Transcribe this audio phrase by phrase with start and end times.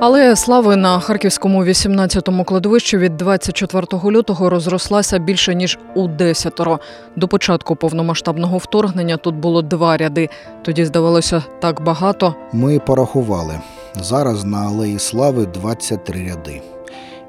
[0.00, 6.78] Але слави на харківському 18-му кладовищі від 24 лютого розрослася більше ніж у десятеро.
[7.16, 10.28] До початку повномасштабного вторгнення тут було два ряди.
[10.62, 12.34] Тоді здавалося так багато.
[12.52, 13.60] Ми порахували.
[14.00, 16.62] Зараз на Алеї Слави 23 ряди.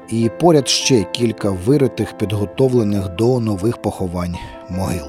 [0.09, 4.35] І поряд ще кілька виритих, підготовлених до нових поховань
[4.69, 5.05] могил.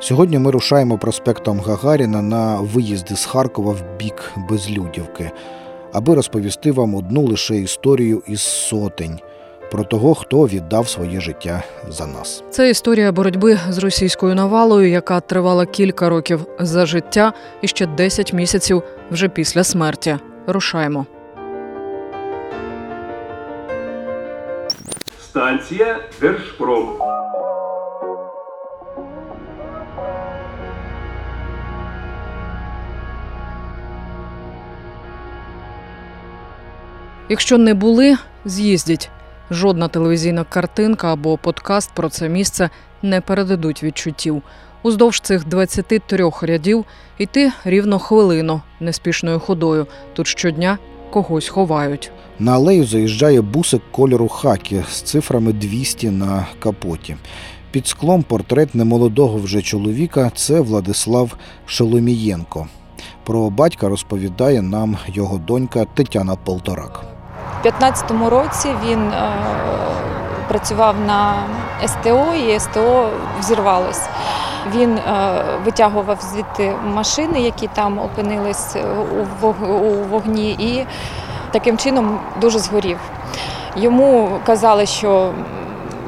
[0.00, 5.30] Сьогодні ми рушаємо проспектом Гагаріна на виїзди з Харкова в бік Безлюдівки,
[5.94, 9.20] аби розповісти вам одну лише історію із сотень
[9.70, 12.44] про того, хто віддав своє життя за нас.
[12.50, 18.32] Це історія боротьби з російською навалою, яка тривала кілька років за життя і ще 10
[18.32, 20.16] місяців вже після смерті.
[20.46, 21.06] Рушаємо.
[25.20, 26.88] Станція Держпром.
[37.28, 39.10] Якщо не були, з'їздіть.
[39.50, 42.70] Жодна телевізійна картинка або подкаст про це місце
[43.02, 44.42] не передадуть відчуттів.
[44.82, 46.84] Уздовж цих 23 рядів
[47.18, 49.86] йти рівно хвилину неспішною ходою.
[50.12, 50.78] Тут щодня
[51.10, 52.10] когось ховають.
[52.38, 57.16] На алею заїжджає бусик кольору хакі з цифрами 200 на капоті.
[57.70, 61.36] Під склом портрет немолодого вже чоловіка це Владислав
[61.66, 62.68] Шеломієнко.
[63.24, 67.13] Про батька розповідає нам його донька Тетяна Полторак.
[67.64, 69.32] У 15-му році він е,
[70.48, 71.34] працював на
[71.86, 73.08] СТО, і СТО
[73.40, 74.08] взірвалось.
[74.74, 78.84] Він е, витягував звідти машини, які там опинились е,
[79.42, 80.86] у вогні, і
[81.50, 82.98] таким чином дуже згорів.
[83.76, 85.32] Йому казали, що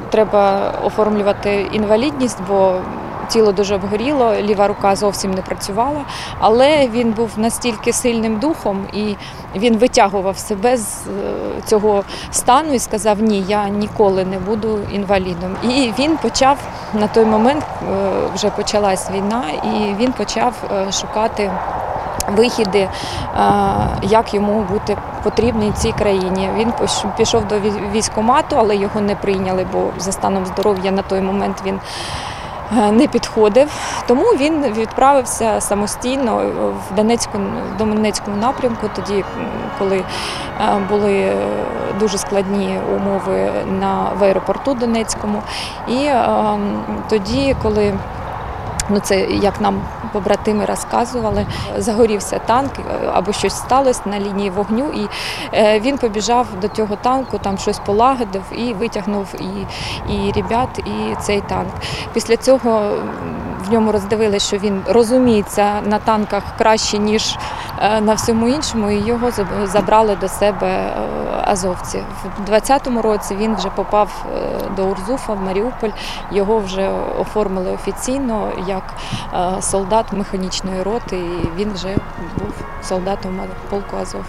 [0.09, 2.75] треба оформлювати інвалідність, бо
[3.27, 6.01] тіло дуже обгоріло, ліва рука зовсім не працювала.
[6.39, 9.15] Але він був настільки сильним духом і
[9.55, 15.55] він витягував себе з е, цього стану і сказав: Ні, я ніколи не буду інвалідом.
[15.63, 16.57] І він почав
[16.93, 17.95] на той момент, е,
[18.35, 21.51] вже почалась війна, і він почав е, шукати.
[22.35, 22.89] Вихіди,
[24.01, 26.49] як йому бути потрібний цій країні.
[26.57, 26.73] Він
[27.17, 31.61] пішов до вій- військкомату, але його не прийняли, бо за станом здоров'я на той момент
[31.65, 31.79] він
[32.71, 33.71] не підходив.
[34.07, 36.43] Тому він відправився самостійно
[36.89, 37.37] в Донецьку,
[37.75, 39.23] в Донецькому напрямку, тоді,
[39.79, 40.03] коли е,
[40.89, 41.35] були е,
[41.99, 45.41] дуже складні умови на в аеропорту Донецькому.
[45.87, 46.27] І е,
[47.09, 47.93] тоді, коли
[48.89, 49.81] Ну, це як нам
[50.13, 51.45] побратими розказували,
[51.77, 55.07] загорівся танк е, або щось сталося на лінії вогню, і
[55.53, 59.65] е, він побіжав до цього танку, там щось полагодив і витягнув і,
[60.13, 61.71] і ребят, і цей танк.
[62.13, 62.97] Після цього
[63.67, 67.37] в ньому роздивилися, що він розуміється на танках краще, ніж
[67.81, 69.31] е, на всьому іншому, і його
[69.63, 70.93] забрали до себе
[71.43, 72.03] азовці.
[72.39, 74.25] В 20-му році він вже попав
[74.75, 75.89] до Урзуфа в Маріуполь.
[76.31, 76.89] Його вже
[77.19, 78.93] оформили офіційно як
[79.33, 81.95] е, солдат механічної роти, і він вже
[82.37, 83.39] був солдатом
[83.69, 84.25] полку Азов.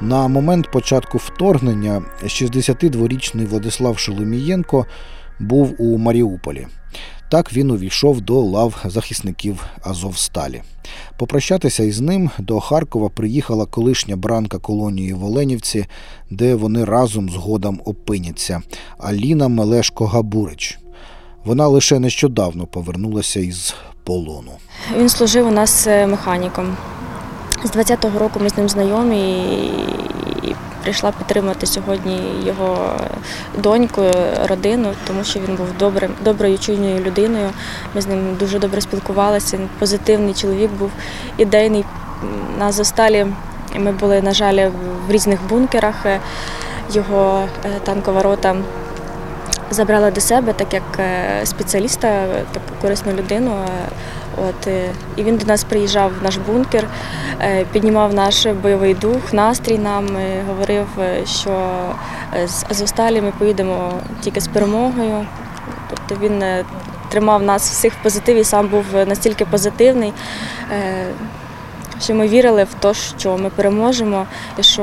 [0.00, 4.86] На момент початку вторгнення 62-річний Владислав Шоломієнко
[5.38, 6.66] був у Маріуполі.
[7.34, 10.62] Так він увійшов до лав захисників Азовсталі.
[11.18, 15.86] Попрощатися із ним до Харкова приїхала колишня бранка колонії в Оленівці,
[16.30, 18.62] де вони разом згодом опиняться
[18.98, 20.78] Аліна Мелешко Габурич.
[21.44, 24.52] Вона лише нещодавно повернулася із полону.
[24.98, 26.76] Він служив у нас е, механіком.
[27.64, 29.42] З 20-го року ми з ним знайомі
[30.42, 30.54] і
[30.84, 32.96] прийшла підтримати сьогодні його
[33.58, 34.02] доньку,
[34.48, 37.50] родину, тому що він був добрим, доброю чуйною людиною.
[37.94, 39.56] Ми з ним дуже добре спілкувалися.
[39.56, 40.90] Він позитивний чоловік був
[41.36, 41.84] ідейний.
[42.58, 43.26] На Зосталі
[43.76, 44.70] Ми були, на жаль,
[45.08, 46.06] в різних бункерах.
[46.06, 46.20] Е,
[46.92, 48.56] Його е, танкова рота
[49.70, 53.56] забрала до себе, так як е, спеціаліста, е, таку корисну людину.
[54.36, 56.88] От, е, і він до нас приїжджав в наш бункер,
[57.40, 60.86] е, піднімав наш бойовий дух, настрій нам, е, говорив,
[61.24, 61.70] що
[62.46, 65.26] з Азовсталі ми поїдемо тільки з перемогою.
[65.90, 66.44] Тобто він
[67.08, 70.12] тримав нас всіх в позитиві, сам був настільки позитивний,
[72.00, 74.26] що ми вірили в те, що ми переможемо
[74.58, 74.82] і що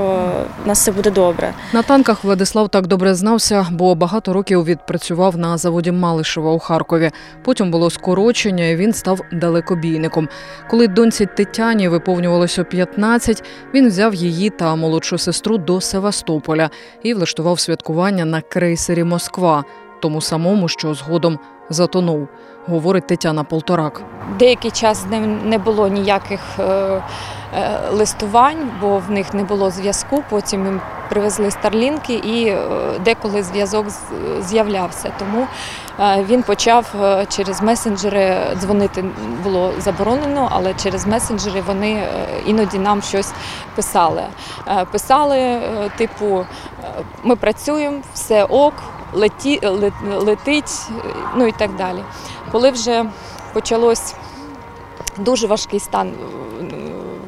[0.63, 1.54] в нас все буде добре.
[1.74, 7.12] На танках Владислав так добре знався, бо багато років відпрацював на заводі Малишева у Харкові.
[7.44, 10.30] Потім було скорочення, і він став далекобійником.
[10.69, 13.44] Коли доньці Тетяні виповнювалося 15,
[13.74, 16.69] він взяв її та молодшу сестру до Севастополя
[17.04, 19.63] і влаштував святкування на крейсері Москва,
[20.01, 21.39] тому самому, що згодом
[21.69, 22.27] затонув,
[22.68, 24.01] говорить Тетяна Полторак.
[24.39, 27.01] Деякий час з ним не було ніяких е, е,
[27.92, 30.24] листувань, бо в них не було зв'язку.
[30.30, 32.59] Потім їм привезли старлінки і е,
[33.06, 33.86] деколи зв'язок
[34.42, 35.12] з'являвся.
[35.19, 35.48] Тому
[36.00, 36.95] він почав
[37.30, 39.06] через месенджери дзвонити
[39.44, 42.03] було заборонено, але через месенджери вони
[42.45, 43.31] іноді нам щось
[43.75, 44.24] писали.
[44.92, 45.62] Писали,
[45.98, 46.45] типу,
[47.24, 48.74] ми працюємо, все ок,
[49.13, 50.81] леті, лет- летить,
[51.36, 52.04] ну і так далі.
[52.52, 53.06] Коли вже
[53.54, 54.16] почалось
[55.18, 56.08] дуже важкий стан,
[56.62, 56.66] е,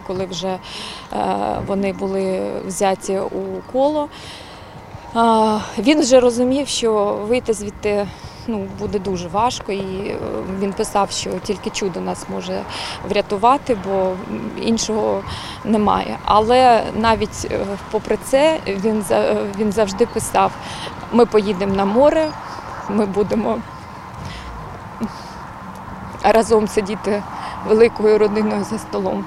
[0.07, 0.59] коли вже е,
[1.67, 3.41] вони були взяті у
[3.71, 4.07] коло.
[5.15, 8.07] е, Він вже розумів, що вийти звідти
[8.47, 10.15] ну, буде дуже важко, і
[10.59, 12.61] він писав, що тільки чудо нас може
[13.09, 14.11] врятувати, бо
[14.61, 15.21] іншого
[15.65, 16.17] немає.
[16.25, 17.51] Але навіть
[17.91, 19.03] попри це він,
[19.59, 20.51] він завжди писав:
[21.13, 22.29] ми поїдемо на море,
[22.89, 23.59] ми будемо
[26.23, 27.23] разом сидіти
[27.67, 29.25] великою родиною за столом.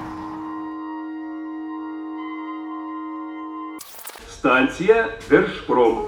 [4.29, 6.07] Станція Держпром.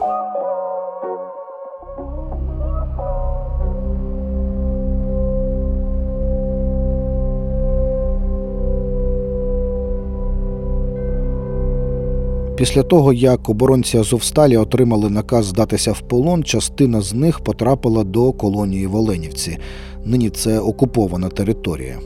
[12.60, 18.32] Після того, як оборонці Азовсталі отримали наказ здатися в полон, частина з них потрапила до
[18.32, 19.58] колонії в Оленівці.
[20.06, 22.00] Нині це окупована територія.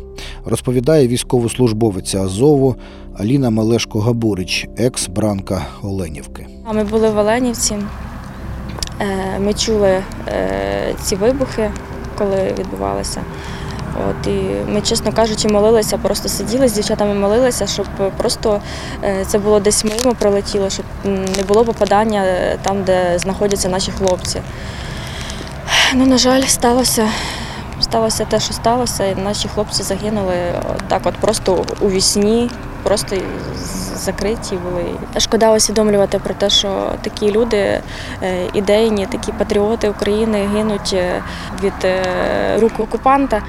[0.46, 2.76] Розповідає військовослужбовиця Азову
[3.18, 6.48] Аліна Мелешко-Габурич, екс-бранка Оленівки.
[6.74, 7.76] Ми були в Оленівці.
[9.00, 11.72] Е, Ми чули е, ці вибухи,
[12.18, 13.22] коли відбувалися.
[14.10, 17.86] От, і ми, чесно кажучи, молилися, просто сиділи з дівчатами, молилися, щоб
[18.18, 18.62] просто
[19.04, 23.92] е, це було десь мимо пролетіло, щоб не було попадання е, там, де знаходяться наші
[23.92, 24.42] хлопці.
[25.94, 27.10] Ну, на жаль, сталося.
[27.82, 30.36] Сталося те, що сталося, і наші хлопці загинули
[30.88, 32.50] так, от просто у вісні,
[32.84, 33.16] просто
[33.96, 34.86] закриті були.
[35.18, 37.82] Шкода усвідомлювати про те, що такі люди е,
[38.54, 41.24] ідейні, такі патріоти України гинуть е,
[41.64, 42.04] від е,
[42.60, 43.44] рук окупанта.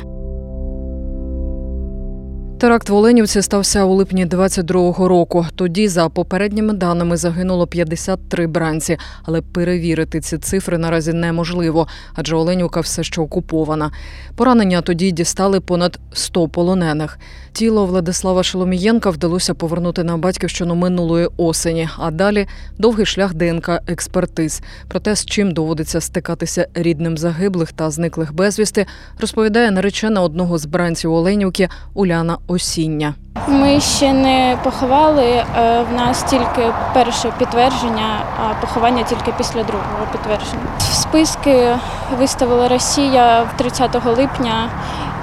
[2.58, 5.46] Теракт в Оленівці стався у липні 22-го року.
[5.54, 12.80] Тоді, за попередніми даними, загинуло 53 бранці, але перевірити ці цифри наразі неможливо, адже Оленівка
[12.80, 13.90] все ще окупована.
[14.36, 17.18] Поранення тоді дістали понад 100 полонених.
[17.52, 22.46] Тіло Владислава Шеломієнка вдалося повернути на батьківщину минулої осені, а далі
[22.78, 24.62] довгий шлях ДНК експертиз.
[24.88, 28.86] Про те, з чим доводиться стикатися рідним загиблих та зниклих безвісти,
[29.20, 33.14] розповідає наречена одного з бранців Оленівки Уляна Осіння.
[33.48, 35.24] Ми ще не поховали.
[35.24, 35.44] е,
[35.90, 40.62] В нас тільки перше підтвердження, а поховання тільки після другого підтвердження.
[40.92, 41.76] Списки
[42.18, 44.68] виставила Росія в 30 липня,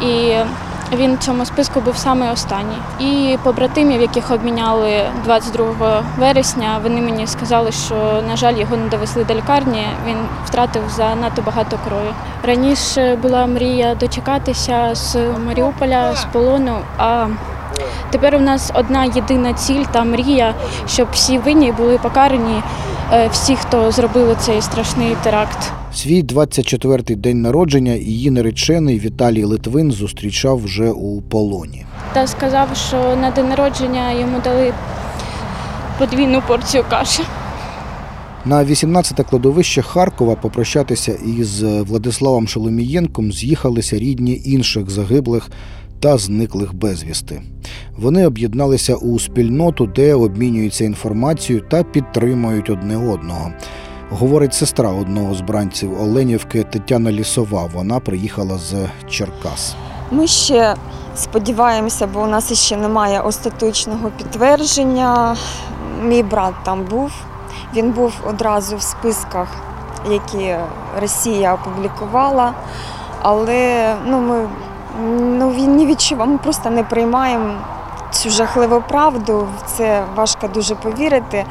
[0.01, 0.33] і
[0.95, 2.77] він в цьому списку був саме останній.
[2.99, 9.23] І побратимів, яких обміняли 22 вересня, вони мені сказали, що на жаль його не довезли
[9.23, 9.87] до лікарні.
[10.07, 12.13] Він втратив занадто багато крові.
[12.43, 16.77] Раніше була мрія дочекатися з Маріуполя з полону.
[16.97, 17.27] а
[18.09, 20.53] Тепер у нас одна єдина ціль та мрія,
[20.87, 22.63] щоб всі винні були покарані,
[23.13, 25.80] е, всі, хто зробили цей страшний теракт.
[25.93, 31.85] Свій 24-й день народження її наречений Віталій Литвин зустрічав вже у полоні.
[32.13, 34.73] Та сказав, що на день народження йому дали
[35.99, 37.23] подвійну порцію каші.
[38.45, 45.49] На 18-те кладовище Харкова попрощатися із Владиславом Шоломієнком з'їхалися рідні інших загиблих
[45.99, 47.41] та зниклих безвісти.
[47.97, 53.51] Вони об'єдналися у спільноту, де обмінюються інформацією та підтримують одне одного.
[54.19, 57.69] Говорить сестра одного з бранців Оленівки Тетяна Лісова.
[57.73, 58.75] Вона приїхала з
[59.09, 59.75] Черкас.
[60.11, 60.75] Ми ще
[61.15, 65.35] Сподіваємося, бо у нас ще немає остаточного підтвердження.
[66.03, 67.11] Мій брат там був.
[67.75, 69.47] Він був одразу в списках,
[70.09, 70.55] які
[71.01, 72.53] Росія опублікувала.
[73.21, 74.47] Але ну, ми
[75.37, 77.53] ну, він не відчував, ми просто не приймаємо
[78.11, 79.47] цю жахливу правду.
[79.57, 81.45] В це важко дуже повірити.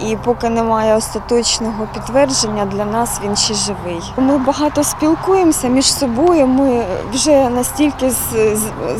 [0.00, 4.12] І поки немає остаточного підтвердження, для нас він ще живий.
[4.16, 6.46] Ми багато спілкуємося між собою.
[6.46, 8.12] Ми вже настільки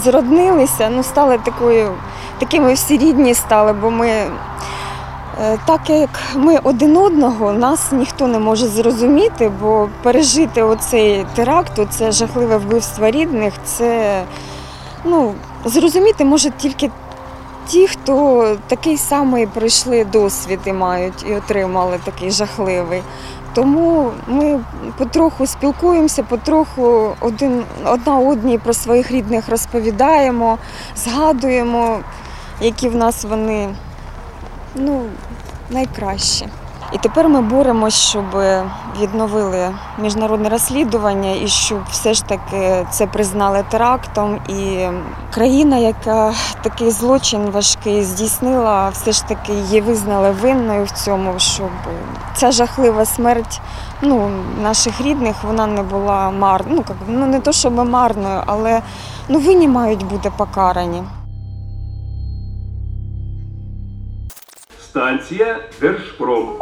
[0.05, 1.91] зроднилися, ну стали такою,
[2.39, 4.09] такими всі рідні стали, бо ми.
[4.09, 4.29] е,
[5.67, 12.13] Так як ми один одного, нас ніхто не може зрозуміти, бо пережити оцей теракт, це
[12.13, 14.23] жахливе вбивство рідних, це
[15.05, 16.91] ну, зрозуміти може тільки
[17.69, 23.03] ті, хто такий самий пройшли досвід і мають і отримали такий жахливий.
[23.55, 24.61] Тому ми
[24.99, 30.59] потроху спілкуємося, потроху один одна одній про своїх рідних розповідаємо,
[30.97, 32.01] згадуємо,
[32.61, 33.69] які в нас вони
[34.75, 35.03] ну,
[35.71, 36.49] найкращі.
[36.93, 38.25] І тепер ми боремось, щоб
[39.01, 44.39] відновили міжнародне розслідування і щоб все ж таки це признали терактом.
[44.49, 44.87] І
[45.35, 51.71] країна, яка такий злочин важкий здійснила, все ж таки її визнали винною в цьому, щоб
[52.35, 53.61] ця жахлива смерть
[54.03, 54.31] ну,
[54.63, 56.85] наших рідних вона не була марною.
[57.09, 58.83] Ну, ну не то, щоб марною, але
[59.29, 61.03] ну, винні мають бути покарані.
[64.89, 66.59] Станція Держпром.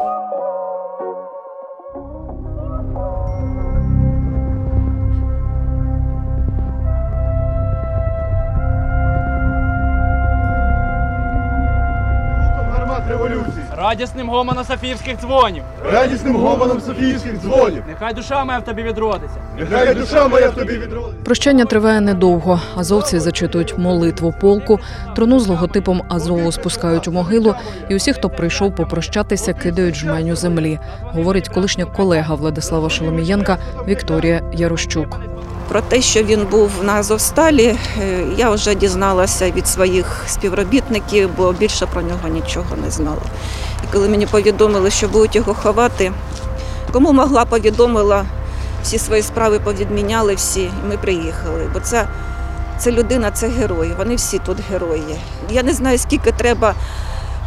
[13.87, 15.63] Радісним гомоном Софіївських дзвонів.
[15.93, 17.83] радісним гомоном Софіївських дзвонів.
[17.89, 19.37] Нехай душа моя в тобі відродиться.
[19.59, 21.25] Нехай душа моя в тобі відродить.
[21.25, 22.61] Прощання триває недовго.
[22.77, 24.79] Азовці зачитують молитву полку,
[25.17, 27.55] трону з логотипом Азову спускають у могилу,
[27.89, 35.21] і усі, хто прийшов попрощатися, кидають жменю землі, говорить колишня колега Владислава Шоломієнка Вікторія Ярощук.
[35.69, 41.53] Про те, що він був на Азовсталі, е, я вже дізналася від своїх співробітників, бо
[41.53, 43.23] більше про нього нічого не знала.
[43.93, 46.13] Коли мені повідомили, що будуть його ховати,
[46.93, 48.25] кому могла повідомила,
[48.83, 51.71] всі свої справи повідміняли всі, і ми приїхали.
[51.75, 52.09] Бо це,
[52.79, 53.95] це людина, це герой.
[53.99, 55.19] Вони всі тут герої.
[55.51, 56.75] Я не знаю, скільки треба,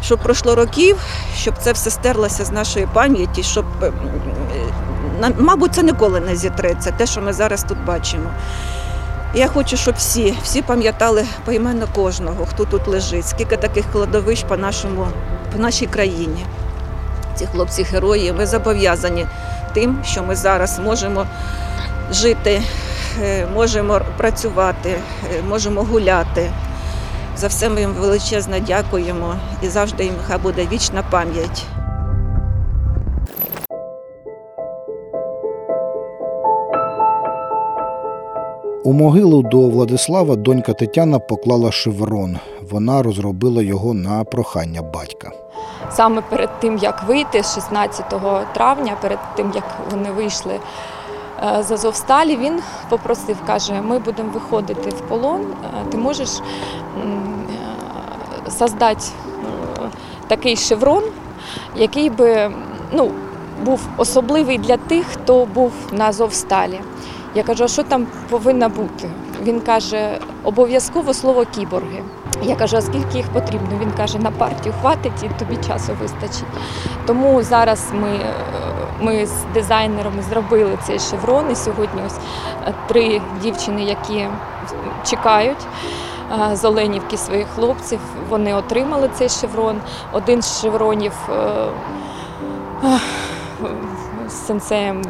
[0.02, 0.96] щоб пройшло років,
[1.36, 3.92] щоб це все стерлося з нашої пам'яті, щоб е,
[5.38, 8.30] мабуть, це ніколи не зітреться, те, що ми зараз тут бачимо.
[9.34, 14.56] Я хочу, щоб всі, всі пам'ятали поіменно кожного, хто тут лежить, скільки таких кладовищ по,
[14.56, 15.06] нашому,
[15.52, 16.44] по нашій країні.
[17.34, 19.26] Ці хлопці герої, ми зобов'язані
[19.74, 21.26] тим, що ми зараз можемо
[22.12, 22.62] жити,
[23.22, 26.50] е, можемо працювати, е, можемо гуляти.
[27.36, 31.66] За все ми їм величезно дякуємо і завжди їм хай буде вічна пам'ять.
[38.90, 42.38] У могилу до Владислава донька Тетяна поклала шеврон.
[42.70, 45.30] Вона розробила його на прохання батька.
[45.90, 48.04] Саме перед тим, як вийти, 16
[48.54, 54.90] травня, перед тим як вони вийшли е, з Азовсталі, він попросив, каже: ми будемо виходити
[54.90, 55.40] в полон.
[55.40, 56.42] е, Ти можеш е,
[58.50, 59.04] создати
[60.26, 61.02] такий шеврон,
[61.76, 62.50] який би
[62.92, 63.10] ну,
[63.64, 66.80] був особливий для тих, хто був на Азовсталі.
[67.34, 69.10] Я кажу, а що там повинно бути?
[69.42, 72.02] Він каже, обов'язково слово кіборги.
[72.42, 73.78] Я кажу, а скільки їх потрібно?
[73.80, 76.48] Він каже, на партію хватить і тобі часу вистачить.
[77.06, 78.34] Тому зараз ми, е,
[79.00, 81.50] ми з дизайнерами зробили цей шеврон.
[81.50, 82.18] І сьогодні ось
[82.66, 84.26] е, три дівчини, які
[85.06, 85.66] чекають
[86.50, 89.80] е, з Оленівки своїх хлопців, вони отримали цей шеврон.
[90.12, 91.12] Один з шевронів
[94.28, 95.02] сенсеєм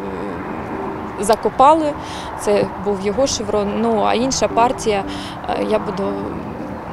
[1.20, 1.92] закопали.
[2.40, 3.68] Це був його шеврон.
[3.80, 5.04] Ну а інша партія,
[5.48, 6.12] е, я буду.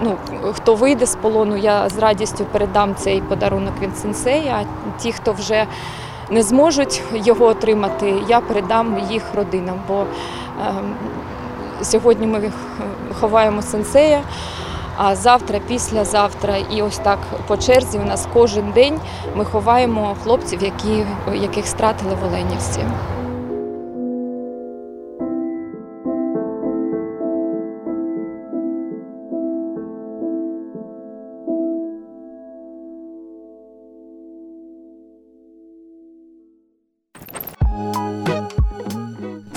[0.04, 0.16] Ну,
[0.54, 4.60] хто вийде з полону, я з радістю передам цей подарунок від сенсея.
[4.62, 5.66] А ті, хто вже
[6.30, 9.80] не зможуть його отримати, я передам їх родинам.
[9.88, 10.06] Бо е,
[11.82, 12.52] сьогодні ми
[13.20, 14.22] ховаємо сенсея,
[14.98, 19.00] а завтра, післязавтра, і ось так по черзі у нас кожен день
[19.36, 22.80] ми ховаємо хлопців, які, яких стратили в Оленівці.